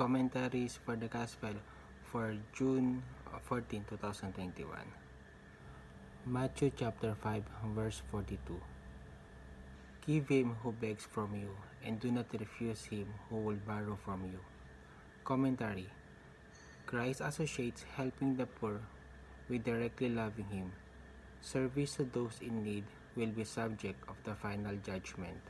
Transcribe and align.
Commentaries 0.00 0.80
for 0.80 0.96
the 0.96 1.08
Gospel 1.08 1.52
for 2.08 2.32
June 2.56 3.02
14, 3.44 3.84
2021. 3.86 4.64
Matthew 6.24 6.72
chapter 6.74 7.14
5 7.20 7.44
verse 7.76 8.00
42. 8.10 8.40
Give 10.00 10.26
him 10.26 10.56
who 10.62 10.72
begs 10.72 11.04
from 11.04 11.36
you, 11.36 11.52
and 11.84 12.00
do 12.00 12.10
not 12.10 12.32
refuse 12.32 12.86
him 12.86 13.12
who 13.28 13.44
will 13.44 13.60
borrow 13.68 13.98
from 14.02 14.24
you. 14.24 14.40
Commentary 15.22 15.92
Christ 16.86 17.20
associates 17.20 17.84
helping 17.94 18.36
the 18.36 18.46
poor 18.46 18.80
with 19.50 19.64
directly 19.64 20.08
loving 20.08 20.48
him. 20.48 20.72
Service 21.42 21.96
to 21.96 22.04
those 22.04 22.40
in 22.40 22.64
need 22.64 22.84
will 23.16 23.36
be 23.36 23.44
subject 23.44 24.00
of 24.08 24.16
the 24.24 24.32
final 24.32 24.76
judgment. 24.76 25.44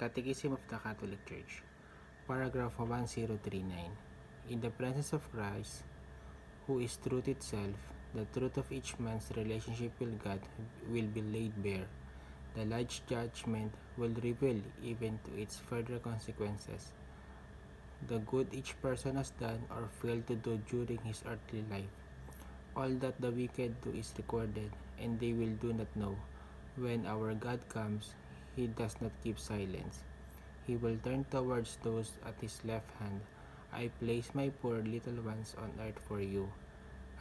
Catechism 0.00 0.54
of 0.54 0.60
the 0.66 0.78
Catholic 0.78 1.20
Church, 1.28 1.60
paragraph 2.26 2.72
1039. 2.78 3.68
In 4.48 4.58
the 4.62 4.70
presence 4.70 5.12
of 5.12 5.30
Christ, 5.30 5.84
who 6.66 6.78
is 6.78 6.96
truth 6.96 7.28
itself, 7.28 7.76
the 8.14 8.24
truth 8.32 8.56
of 8.56 8.72
each 8.72 8.98
man's 8.98 9.28
relationship 9.36 9.92
with 10.00 10.16
God 10.24 10.40
will 10.88 11.04
be 11.04 11.20
laid 11.20 11.52
bare. 11.62 11.84
The 12.56 12.64
large 12.64 13.02
judgment 13.10 13.74
will 13.98 14.16
reveal 14.24 14.62
even 14.82 15.20
to 15.26 15.36
its 15.38 15.58
further 15.58 15.98
consequences. 15.98 16.92
The 18.08 18.20
good 18.20 18.48
each 18.54 18.80
person 18.80 19.16
has 19.16 19.36
done 19.36 19.60
or 19.68 19.84
failed 20.00 20.26
to 20.28 20.36
do 20.36 20.56
during 20.70 21.04
his 21.04 21.22
earthly 21.28 21.62
life. 21.70 21.92
All 22.74 22.88
that 23.04 23.20
the 23.20 23.30
wicked 23.30 23.76
do 23.82 23.92
is 23.92 24.14
recorded, 24.16 24.72
and 24.98 25.20
they 25.20 25.34
will 25.34 25.52
do 25.60 25.74
not 25.74 25.94
know. 25.94 26.16
When 26.78 27.04
our 27.04 27.34
God 27.34 27.68
comes, 27.68 28.14
he 28.60 28.66
does 28.66 28.94
not 29.00 29.12
keep 29.24 29.38
silence. 29.40 30.04
He 30.66 30.76
will 30.76 30.96
turn 31.02 31.24
towards 31.32 31.78
those 31.82 32.12
at 32.28 32.36
his 32.40 32.60
left 32.62 32.92
hand. 33.00 33.20
I 33.72 33.88
place 34.00 34.34
my 34.34 34.50
poor 34.60 34.84
little 34.84 35.16
ones 35.24 35.56
on 35.56 35.72
earth 35.80 35.96
for 36.06 36.20
you. 36.20 36.52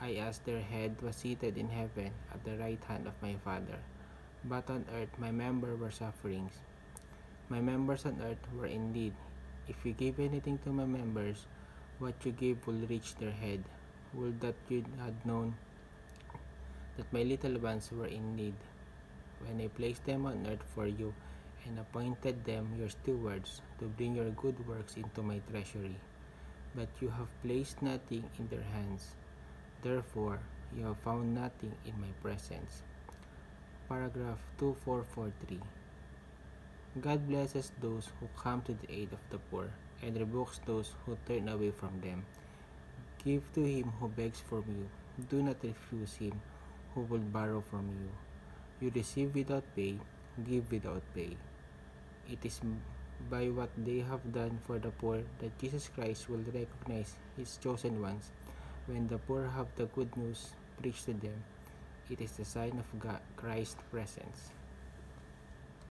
I 0.01 0.19
as 0.19 0.39
their 0.39 0.59
head 0.59 0.99
was 1.01 1.15
seated 1.15 1.57
in 1.57 1.69
heaven 1.69 2.11
at 2.33 2.43
the 2.43 2.57
right 2.57 2.83
hand 2.91 3.07
of 3.07 3.15
my 3.21 3.35
Father. 3.45 3.79
But 4.43 4.69
on 4.69 4.83
earth 4.99 5.15
my 5.17 5.31
members 5.31 5.79
were 5.79 5.95
sufferings. 5.95 6.51
My 7.47 7.61
members 7.61 8.05
on 8.05 8.19
earth 8.21 8.43
were 8.51 8.67
in 8.67 8.91
need. 8.91 9.13
If 9.69 9.85
you 9.85 9.93
give 9.93 10.19
anything 10.19 10.59
to 10.65 10.75
my 10.75 10.85
members, 10.85 11.45
what 11.99 12.19
you 12.25 12.33
give 12.33 12.67
will 12.67 12.83
reach 12.91 13.15
their 13.15 13.31
head. 13.31 13.63
Would 14.13 14.41
that 14.41 14.55
you 14.67 14.83
had 14.99 15.15
known 15.25 15.55
that 16.97 17.13
my 17.13 17.23
little 17.23 17.57
ones 17.59 17.91
were 17.95 18.11
in 18.11 18.35
need. 18.35 18.55
When 19.45 19.61
I 19.61 19.67
placed 19.67 20.05
them 20.05 20.25
on 20.25 20.45
earth 20.47 20.63
for 20.75 20.87
you, 20.87 21.13
and 21.65 21.79
appointed 21.79 22.43
them 22.45 22.67
your 22.77 22.89
stewards 22.89 23.61
to 23.79 23.85
bring 23.85 24.15
your 24.15 24.29
good 24.31 24.57
works 24.67 24.95
into 24.95 25.21
my 25.21 25.39
treasury. 25.49 25.95
But 26.75 26.89
you 26.99 27.09
have 27.09 27.29
placed 27.43 27.81
nothing 27.81 28.23
in 28.37 28.47
their 28.47 28.65
hands. 28.73 29.15
Therefore, 29.81 30.39
you 30.75 30.85
have 30.85 30.97
found 30.99 31.35
nothing 31.35 31.73
in 31.85 31.99
my 31.99 32.11
presence. 32.21 32.83
Paragraph 33.87 34.39
2443 34.59 35.59
God 37.01 37.27
blesses 37.27 37.71
those 37.81 38.09
who 38.19 38.27
come 38.37 38.61
to 38.63 38.73
the 38.73 38.91
aid 38.91 39.13
of 39.13 39.19
the 39.29 39.37
poor 39.49 39.69
and 40.01 40.17
rebukes 40.17 40.59
those 40.65 40.93
who 41.05 41.17
turn 41.27 41.49
away 41.49 41.71
from 41.71 41.99
them. 42.01 42.25
Give 43.23 43.43
to 43.53 43.63
him 43.63 43.91
who 43.99 44.07
begs 44.07 44.39
from 44.39 44.63
you. 44.67 44.89
Do 45.29 45.43
not 45.43 45.57
refuse 45.63 46.15
him 46.15 46.39
who 46.93 47.01
will 47.01 47.19
borrow 47.19 47.61
from 47.69 47.87
you. 47.89 48.28
You 48.80 48.91
receive 48.95 49.35
without 49.35 49.63
pay, 49.75 49.99
give 50.47 50.72
without 50.72 51.03
pay. 51.13 51.35
It 52.31 52.39
is 52.45 52.61
by 53.30 53.52
what 53.52 53.69
they 53.75 53.99
have 53.99 54.23
done 54.31 54.59
for 54.66 54.80
the 54.80 54.91
poor 54.91 55.19
that 55.39 55.58
Jesus 55.59 55.89
Christ 55.94 56.30
will 56.30 56.44
recognize 56.53 57.16
his 57.36 57.58
chosen 57.58 58.02
ones. 58.02 58.31
When 58.88 59.08
the 59.08 59.17
poor 59.17 59.52
have 59.52 59.67
the 59.75 59.86
good 59.91 60.16
news 60.16 60.55
preached 60.80 61.05
to 61.05 61.14
them, 61.14 61.43
it 62.09 62.21
is 62.21 62.31
the 62.39 62.45
sign 62.45 62.80
of 62.80 62.87
God, 62.99 63.20
Christ's 63.36 63.83
presence. 63.92 64.55